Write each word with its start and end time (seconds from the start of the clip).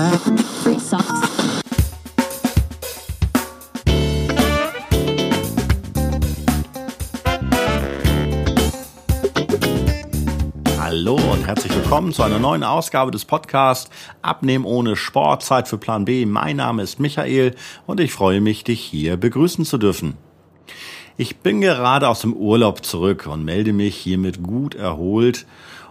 Hallo 0.00 0.16
und 11.16 11.46
herzlich 11.46 11.74
willkommen 11.74 12.14
zu 12.14 12.22
einer 12.22 12.38
neuen 12.38 12.62
Ausgabe 12.62 13.10
des 13.10 13.26
Podcasts 13.26 13.90
Abnehmen 14.22 14.64
ohne 14.64 14.96
Sport, 14.96 15.42
Zeit 15.42 15.68
für 15.68 15.76
Plan 15.76 16.06
B. 16.06 16.24
Mein 16.24 16.56
Name 16.56 16.82
ist 16.82 16.98
Michael 16.98 17.54
und 17.86 18.00
ich 18.00 18.14
freue 18.14 18.40
mich, 18.40 18.64
dich 18.64 18.80
hier 18.80 19.18
begrüßen 19.18 19.66
zu 19.66 19.76
dürfen. 19.76 20.16
Ich 21.18 21.40
bin 21.40 21.60
gerade 21.60 22.08
aus 22.08 22.22
dem 22.22 22.32
Urlaub 22.32 22.86
zurück 22.86 23.28
und 23.30 23.44
melde 23.44 23.74
mich 23.74 23.96
hiermit 23.96 24.42
gut 24.42 24.74
erholt 24.74 25.44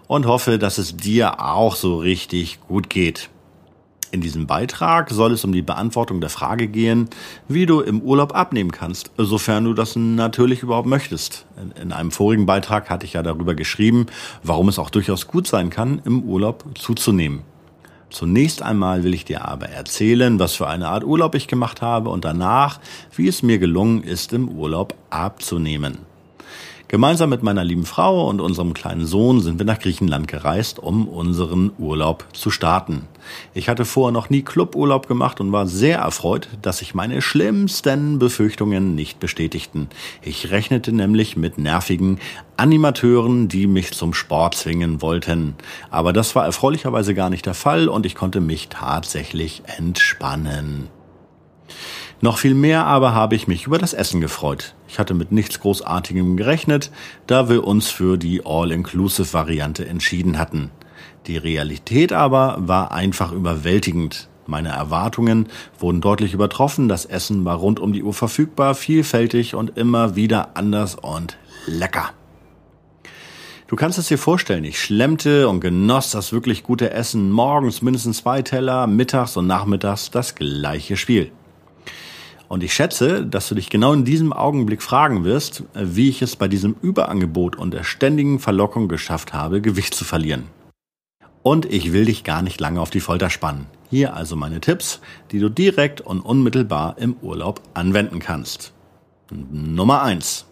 und 0.07 0.25
hoffe, 0.25 0.57
dass 0.57 0.79
es 0.79 0.97
dir 0.97 1.39
auch 1.39 1.75
so 1.75 1.97
richtig 1.97 2.59
gut 2.67 2.89
geht. 2.89 3.29
In 4.11 4.21
diesem 4.21 4.47
Beitrag 4.47 5.11
soll 5.11 5.33
es 5.33 5.43
um 5.43 5.51
die 5.51 5.61
Beantwortung 5.61 6.19
der 6.19 6.31
Frage 6.31 6.67
gehen, 6.67 7.09
wie 7.47 7.67
du 7.67 7.81
im 7.81 8.01
Urlaub 8.01 8.33
abnehmen 8.33 8.71
kannst, 8.71 9.11
sofern 9.17 9.65
du 9.65 9.73
das 9.73 9.95
natürlich 9.95 10.63
überhaupt 10.63 10.87
möchtest. 10.87 11.45
In 11.79 11.91
einem 11.91 12.09
vorigen 12.09 12.47
Beitrag 12.47 12.89
hatte 12.89 13.05
ich 13.05 13.14
ja 13.14 13.21
darüber 13.21 13.53
geschrieben, 13.53 14.07
warum 14.41 14.67
es 14.67 14.79
auch 14.79 14.89
durchaus 14.89 15.27
gut 15.27 15.45
sein 15.45 15.69
kann, 15.69 16.01
im 16.05 16.23
Urlaub 16.23 16.65
zuzunehmen. 16.75 17.43
Zunächst 18.09 18.64
einmal 18.64 19.03
will 19.03 19.14
ich 19.14 19.25
dir 19.25 19.47
aber 19.47 19.69
erzählen, 19.69 20.39
was 20.39 20.55
für 20.55 20.67
eine 20.67 20.87
Art 20.87 21.03
Urlaub 21.03 21.36
ich 21.36 21.47
gemacht 21.47 21.83
habe 21.83 22.09
und 22.09 22.25
danach, 22.25 22.79
wie 23.15 23.28
es 23.28 23.43
mir 23.43 23.59
gelungen 23.59 24.01
ist, 24.01 24.33
im 24.33 24.50
Urlaub 24.50 24.95
abzunehmen. 25.11 26.08
Gemeinsam 26.92 27.29
mit 27.29 27.43
meiner 27.43 27.64
lieben 27.64 27.86
Frau 27.86 28.28
und 28.28 28.42
unserem 28.42 28.74
kleinen 28.74 29.06
Sohn 29.06 29.42
sind 29.42 29.60
wir 29.60 29.66
nach 29.68 29.78
Griechenland 29.78 30.28
gereist, 30.28 30.79
um 30.79 31.07
unseren 31.07 31.70
Urlaub 31.78 32.25
zu 32.34 32.50
starten. 32.50 33.08
Ich 33.53 33.70
hatte 33.70 33.86
vorher 33.86 34.12
noch 34.12 34.31
nie 34.31 34.42
Cluburlaub 34.42 35.08
gemacht 35.08 35.39
und 35.39 35.52
war 35.52 35.67
sehr 35.67 36.00
erfreut, 36.00 36.50
dass 36.64 36.80
sich 36.80 36.96
meine 36.96 37.22
schlimmsten 37.22 38.18
Befürchtungen 38.18 38.96
nicht 38.96 39.20
bestätigten. 39.20 39.88
Ich 40.23 40.50
rechnete 40.50 40.92
nämlich 40.92 41.38
mit 41.38 41.59
nervigen 41.59 42.18
Animateuren, 42.58 43.50
die 43.50 43.68
mich 43.68 43.92
zum 43.92 44.16
Sport 44.16 44.56
zwingen 44.56 45.03
wollten. 45.03 45.53
Aber 45.92 46.12
das 46.12 46.34
war 46.34 46.46
erfreulicherweise 46.46 47.14
gar 47.14 47.30
nicht 47.30 47.46
der 47.46 47.53
Fall 47.53 47.88
und 47.88 48.08
ich 48.08 48.16
konnte 48.16 48.42
mich 48.42 48.68
tatsächlich 48.70 49.62
entspannen. 49.78 50.88
Noch 52.22 52.38
viel 52.38 52.53
mehr 52.53 52.86
aber 52.86 53.14
habe 53.14 53.36
ich 53.36 53.48
mich 53.48 53.66
über 53.66 53.78
das 53.78 53.94
Essen 53.94 54.20
gefreut. 54.20 54.75
Ich 54.89 55.00
hatte 55.00 55.14
mit 55.14 55.31
nichts 55.31 55.62
Großartigem 55.62 56.36
gerechnet, 56.36 56.92
da 57.28 57.48
wir 57.48 57.66
uns 57.66 57.88
für 57.88 58.17
die 58.17 58.45
All-Inclusive-Variante 58.45 59.88
entschieden 59.88 60.38
hatten. 60.38 60.70
Die 61.28 61.38
Realität 61.38 62.12
aber 62.12 62.58
war 62.59 62.92
einfach 62.92 63.31
überwältigend. 63.31 64.28
Meine 64.47 64.70
Erwartungen 64.70 65.47
wurden 65.78 66.02
deutlich 66.02 66.34
übertroffen, 66.34 66.90
das 66.90 67.06
Essen 67.06 67.45
war 67.45 67.56
rund 67.56 67.80
um 67.80 67.94
die 67.94 68.03
Uhr 68.03 68.14
verfügbar, 68.14 68.75
vielfältig 68.75 69.56
und 69.56 69.78
immer 69.78 70.17
wieder 70.17 70.58
anders 70.58 70.95
und 70.95 71.38
lecker. 71.67 72.09
Du 73.67 73.75
kannst 73.75 74.00
es 74.00 74.08
dir 74.08 74.17
vorstellen, 74.17 74.64
ich 74.64 74.81
schlemmte 74.81 75.47
und 75.47 75.62
genoss 75.62 76.12
das 76.12 76.34
wirklich 76.34 76.64
gute 76.64 76.92
Essen, 76.92 77.31
morgens 77.31 77.81
mindestens 77.84 78.17
zwei 78.17 78.42
Teller, 78.42 78.88
mittags 78.88 79.38
und 79.38 79.45
nachmittags 79.45 80.09
das 80.09 80.34
gleiche 80.34 80.97
Spiel. 80.97 81.31
Und 82.50 82.64
ich 82.64 82.73
schätze, 82.73 83.25
dass 83.25 83.47
du 83.47 83.53
dich 83.53 83.69
genau 83.69 83.94
in 83.94 84.05
diesem 84.05 84.33
Augenblick 84.33 84.81
fragen 84.81 85.23
wirst, 85.23 85.64
wie 85.75 86.09
ich 86.09 86.23
es 86.23 86.36
bei 86.36 86.47
diesem 86.47 86.75
Überangebot 86.81 87.56
und 87.56 87.72
der 87.72 87.83
ständigen 87.83 88.39
Verlockung 88.39 88.88
geschafft 88.88 89.33
habe, 89.33 89.61
Gewicht 89.61 89.94
zu 89.94 90.03
verlieren. 90.03 90.45
Und 91.44 91.66
ich 91.72 91.94
will 91.94 92.06
dich 92.06 92.23
gar 92.23 92.41
nicht 92.41 92.59
lange 92.59 92.81
auf 92.81 92.89
die 92.89 93.02
Folter 93.02 93.30
spannen. 93.30 93.67
Hier 93.91 94.16
also 94.16 94.36
meine 94.36 94.61
Tipps, 94.61 95.00
die 95.31 95.39
du 95.39 95.50
direkt 95.50 96.02
und 96.02 96.22
unmittelbar 96.22 96.97
im 96.97 97.16
Urlaub 97.22 97.61
anwenden 97.75 98.17
kannst. 98.17 98.73
Nummer 99.30 100.02
eins: 100.02 100.47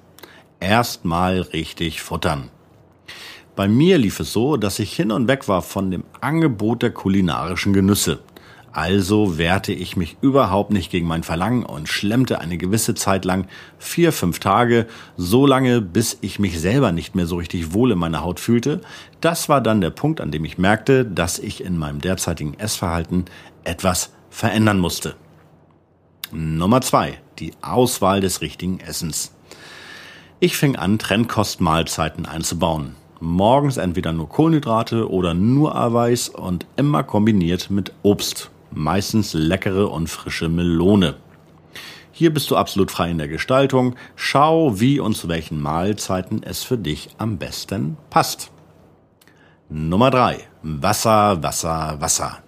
Erstmal 0.59 1.41
richtig 1.41 2.01
futtern. 2.01 2.49
Bei 3.55 3.67
mir 3.67 3.97
lief 3.97 4.19
es 4.19 4.31
so, 4.31 4.55
dass 4.55 4.77
ich 4.77 4.93
hin 4.93 5.11
und 5.11 5.27
weg 5.27 5.47
war 5.47 5.63
von 5.63 5.89
dem 5.89 6.03
Angebot 6.21 6.83
der 6.83 6.91
kulinarischen 6.91 7.73
Genüsse. 7.73 8.19
Also 8.71 9.37
wehrte 9.37 9.73
ich 9.73 9.97
mich 9.97 10.17
überhaupt 10.21 10.71
nicht 10.71 10.91
gegen 10.91 11.07
mein 11.07 11.23
Verlangen 11.23 11.63
und 11.63 11.89
schlemmte 11.89 12.39
eine 12.39 12.57
gewisse 12.57 12.93
Zeit 12.93 13.25
lang, 13.25 13.47
vier, 13.79 14.11
fünf 14.11 14.39
Tage, 14.39 14.87
so 15.15 15.47
lange, 15.47 15.81
bis 15.81 16.17
ich 16.21 16.37
mich 16.37 16.59
selber 16.59 16.91
nicht 16.91 17.15
mehr 17.15 17.25
so 17.25 17.37
richtig 17.37 17.73
wohl 17.73 17.91
in 17.91 17.97
meiner 17.97 18.21
Haut 18.21 18.39
fühlte. 18.39 18.81
Das 19.19 19.49
war 19.49 19.61
dann 19.61 19.81
der 19.81 19.89
Punkt, 19.89 20.21
an 20.21 20.31
dem 20.31 20.45
ich 20.45 20.57
merkte, 20.57 21.05
dass 21.05 21.39
ich 21.39 21.63
in 21.63 21.77
meinem 21.77 22.01
derzeitigen 22.01 22.53
Essverhalten 22.55 23.25
etwas 23.63 24.11
verändern 24.29 24.79
musste. 24.79 25.15
Nummer 26.31 26.81
zwei: 26.81 27.17
Die 27.39 27.53
Auswahl 27.61 28.21
des 28.21 28.41
richtigen 28.41 28.79
Essens. 28.79 29.33
Ich 30.39 30.55
fing 30.55 30.75
an, 30.75 30.99
Trendkostmahlzeiten 30.99 32.27
einzubauen. 32.27 32.95
Morgens 33.19 33.77
entweder 33.77 34.13
nur 34.13 34.29
Kohlenhydrate 34.29 35.09
oder 35.09 35.33
nur 35.33 35.75
Eiweiß 35.75 36.29
und 36.29 36.67
immer 36.75 37.03
kombiniert 37.03 37.71
mit 37.71 37.91
Obst 38.03 38.51
meistens 38.71 39.33
leckere 39.33 39.91
und 39.91 40.07
frische 40.07 40.49
Melone. 40.49 41.15
Hier 42.11 42.33
bist 42.33 42.49
du 42.49 42.55
absolut 42.55 42.89
frei 42.89 43.11
in 43.11 43.19
der 43.19 43.27
Gestaltung. 43.27 43.95
Schau, 44.15 44.79
wie 44.79 44.99
und 44.99 45.15
zu 45.15 45.27
welchen 45.27 45.61
Mahlzeiten 45.61 46.41
es 46.41 46.63
für 46.63 46.77
dich 46.77 47.09
am 47.19 47.37
besten 47.37 47.97
passt. 48.09 48.51
Nummer 49.69 50.09
drei: 50.09 50.39
Wasser, 50.63 51.43
Wasser, 51.43 51.97
Wasser. 51.99 52.39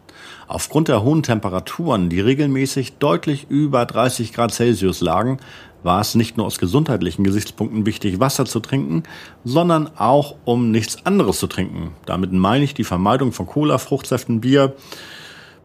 Aufgrund 0.47 0.87
der 0.87 1.03
hohen 1.03 1.21
Temperaturen, 1.21 2.09
die 2.09 2.21
regelmäßig 2.21 2.93
deutlich 2.93 3.45
über 3.49 3.85
30 3.85 4.33
Grad 4.33 4.51
Celsius 4.51 5.01
lagen, 5.01 5.37
war 5.83 6.01
es 6.01 6.15
nicht 6.15 6.37
nur 6.37 6.47
aus 6.47 6.57
gesundheitlichen 6.57 7.23
Gesichtspunkten 7.23 7.85
wichtig, 7.85 8.19
Wasser 8.19 8.45
zu 8.45 8.59
trinken, 8.59 9.03
sondern 9.43 9.91
auch 9.97 10.35
um 10.45 10.71
nichts 10.71 11.05
anderes 11.05 11.37
zu 11.37 11.45
trinken. 11.45 11.93
Damit 12.07 12.31
meine 12.31 12.63
ich 12.63 12.73
die 12.73 12.83
Vermeidung 12.83 13.31
von 13.31 13.45
Cola, 13.45 13.77
Fruchtsäften, 13.77 14.41
Bier, 14.41 14.75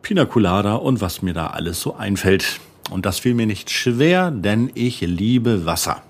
Pina 0.04 0.26
Colada 0.26 0.74
und 0.74 1.00
was 1.00 1.22
mir 1.22 1.32
da 1.32 1.46
alles 1.46 1.80
so 1.80 1.96
einfällt. 1.96 2.60
Und 2.90 3.06
das 3.06 3.20
fiel 3.20 3.32
mir 3.32 3.46
nicht 3.46 3.70
schwer, 3.70 4.30
denn 4.30 4.70
ich 4.74 5.00
liebe 5.00 5.64
Wasser. 5.64 6.02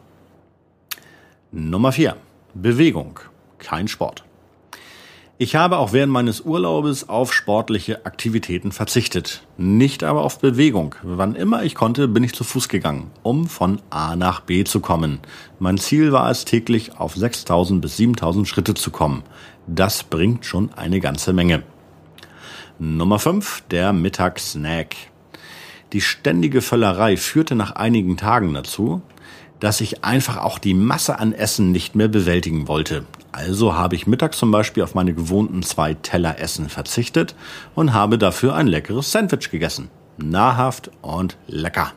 Nummer 1.53 1.93
4. 1.93 2.17
Bewegung. 2.55 3.21
Kein 3.59 3.87
Sport. 3.87 4.25
Ich 5.39 5.55
habe 5.55 5.79
auch 5.79 5.93
während 5.93 6.13
meines 6.13 6.41
Urlaubes 6.41 7.09
auf 7.09 7.33
sportliche 7.33 8.05
Aktivitäten 8.05 8.73
verzichtet, 8.73 9.47
nicht 9.57 10.03
aber 10.03 10.23
auf 10.23 10.41
Bewegung. 10.41 10.97
Wann 11.05 11.37
immer 11.37 11.63
ich 11.63 11.77
konnte, 11.77 12.09
bin 12.09 12.25
ich 12.25 12.35
zu 12.35 12.43
Fuß 12.43 12.69
gegangen, 12.69 13.13
um 13.23 13.47
von 13.47 13.81
A 13.91 14.17
nach 14.17 14.41
B 14.41 14.65
zu 14.65 14.81
kommen. 14.81 15.21
Mein 15.61 15.79
Ziel 15.79 16.11
war 16.11 16.31
es, 16.31 16.45
täglich 16.45 16.99
auf 16.99 17.15
6000 17.15 17.81
bis 17.81 17.97
7000 17.97 18.49
Schritte 18.49 18.75
zu 18.75 18.91
kommen. 18.91 19.23
Das 19.69 20.03
bringt 20.03 20.47
schon 20.47 20.73
eine 20.75 20.99
ganze 20.99 21.33
Menge. 21.33 21.63
Nummer 22.81 23.21
5, 23.21 23.65
der 23.71 23.93
Mittagssnack. 23.93 24.97
Die 25.93 26.01
ständige 26.01 26.61
Völlerei 26.61 27.17
führte 27.17 27.55
nach 27.55 27.73
einigen 27.77 28.17
Tagen 28.17 28.53
dazu, 28.53 29.01
dass 29.61 29.81
ich 29.81 30.05
einfach 30.05 30.39
auch 30.39 30.59
die 30.59 30.75
Masse 30.75 31.21
an 31.21 31.33
Essen 31.33 31.71
nicht 31.71 31.95
mehr 31.95 32.09
bewältigen 32.09 32.67
wollte. 32.67 33.07
Also 33.31 33.75
habe 33.75 33.95
ich 33.95 34.09
mittags 34.09 34.39
zum 34.39 34.51
Beispiel 34.51 34.83
auf 34.83 34.95
meine 34.95 35.15
gewohnten 35.15 35.63
zwei 35.63 35.95
Teller 35.95 36.41
Essen 36.41 36.69
verzichtet 36.69 37.37
und 37.77 37.93
habe 37.93 38.19
dafür 38.19 38.57
ein 38.57 38.67
leckeres 38.67 39.13
Sandwich 39.13 39.51
gegessen. 39.51 39.89
Nahrhaft 40.17 40.91
und 41.01 41.37
lecker. 41.47 41.93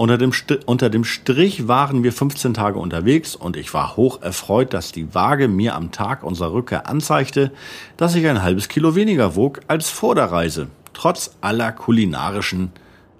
Unter 0.00 0.16
dem, 0.16 0.32
unter 0.64 0.88
dem 0.88 1.04
Strich 1.04 1.68
waren 1.68 2.02
wir 2.02 2.14
15 2.14 2.54
Tage 2.54 2.78
unterwegs 2.78 3.36
und 3.36 3.58
ich 3.58 3.74
war 3.74 3.98
hoch 3.98 4.22
erfreut, 4.22 4.72
dass 4.72 4.92
die 4.92 5.14
Waage 5.14 5.46
mir 5.46 5.74
am 5.74 5.92
Tag 5.92 6.22
unserer 6.22 6.54
Rückkehr 6.54 6.88
anzeigte, 6.88 7.52
dass 7.98 8.14
ich 8.14 8.26
ein 8.26 8.42
halbes 8.42 8.70
Kilo 8.70 8.94
weniger 8.94 9.36
wog 9.36 9.60
als 9.68 9.90
vor 9.90 10.14
der 10.14 10.32
Reise, 10.32 10.68
trotz 10.94 11.36
aller 11.42 11.70
kulinarischen 11.72 12.72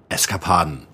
Eskapaden. 0.09 0.90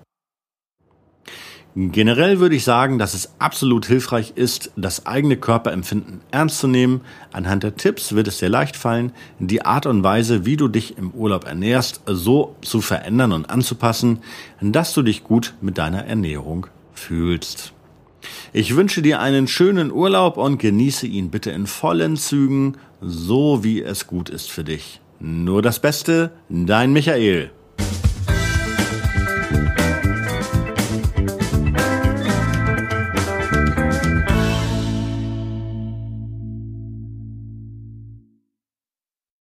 Generell 1.79 2.39
würde 2.39 2.55
ich 2.55 2.63
sagen, 2.63 2.97
dass 2.97 3.13
es 3.13 3.33
absolut 3.37 3.85
hilfreich 3.85 4.33
ist, 4.33 4.71
das 4.75 5.05
eigene 5.05 5.37
Körperempfinden 5.37 6.21
ernst 6.31 6.57
zu 6.57 6.67
nehmen. 6.67 7.01
Anhand 7.31 7.61
der 7.61 7.75
Tipps 7.75 8.15
wird 8.15 8.27
es 8.27 8.39
dir 8.39 8.49
leicht 8.49 8.75
fallen, 8.75 9.11
die 9.37 9.63
Art 9.63 9.85
und 9.85 10.01
Weise, 10.01 10.43
wie 10.43 10.57
du 10.57 10.69
dich 10.69 10.97
im 10.97 11.11
Urlaub 11.11 11.45
ernährst, 11.45 12.01
so 12.07 12.55
zu 12.63 12.81
verändern 12.81 13.31
und 13.31 13.51
anzupassen, 13.51 14.23
dass 14.59 14.95
du 14.95 15.03
dich 15.03 15.23
gut 15.23 15.53
mit 15.61 15.77
deiner 15.77 16.03
Ernährung 16.03 16.65
fühlst. 16.93 17.73
Ich 18.53 18.75
wünsche 18.75 19.03
dir 19.03 19.19
einen 19.19 19.47
schönen 19.47 19.91
Urlaub 19.91 20.37
und 20.37 20.57
genieße 20.57 21.05
ihn 21.05 21.29
bitte 21.29 21.51
in 21.51 21.67
vollen 21.67 22.17
Zügen, 22.17 22.77
so 23.01 23.63
wie 23.63 23.83
es 23.83 24.07
gut 24.07 24.31
ist 24.31 24.49
für 24.49 24.63
dich. 24.63 24.99
Nur 25.19 25.61
das 25.61 25.79
Beste, 25.79 26.31
dein 26.49 26.91
Michael. 26.91 27.51